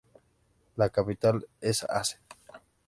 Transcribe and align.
La 0.77 0.89
capital 0.89 1.47
es 1.61 1.83
Assen. 1.83 2.21